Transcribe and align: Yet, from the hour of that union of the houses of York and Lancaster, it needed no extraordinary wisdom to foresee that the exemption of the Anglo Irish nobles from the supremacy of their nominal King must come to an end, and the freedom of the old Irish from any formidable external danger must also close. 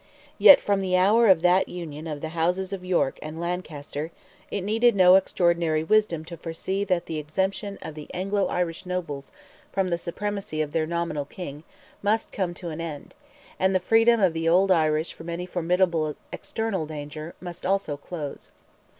Yet, 0.39 0.59
from 0.59 0.81
the 0.81 0.97
hour 0.97 1.27
of 1.27 1.43
that 1.43 1.69
union 1.69 2.07
of 2.07 2.21
the 2.21 2.29
houses 2.29 2.73
of 2.73 2.83
York 2.83 3.19
and 3.21 3.39
Lancaster, 3.39 4.09
it 4.49 4.61
needed 4.61 4.95
no 4.95 5.13
extraordinary 5.13 5.83
wisdom 5.83 6.25
to 6.25 6.37
foresee 6.37 6.83
that 6.85 7.05
the 7.05 7.19
exemption 7.19 7.77
of 7.83 7.93
the 7.93 8.07
Anglo 8.11 8.47
Irish 8.47 8.83
nobles 8.87 9.31
from 9.71 9.91
the 9.91 9.99
supremacy 9.99 10.59
of 10.59 10.71
their 10.71 10.87
nominal 10.87 11.25
King 11.25 11.63
must 12.01 12.31
come 12.31 12.55
to 12.55 12.69
an 12.69 12.81
end, 12.81 13.13
and 13.59 13.75
the 13.75 13.79
freedom 13.79 14.19
of 14.19 14.33
the 14.33 14.49
old 14.49 14.71
Irish 14.71 15.13
from 15.13 15.29
any 15.29 15.45
formidable 15.45 16.15
external 16.33 16.87
danger 16.87 17.35
must 17.39 17.63
also 17.63 17.95
close. 17.95 18.49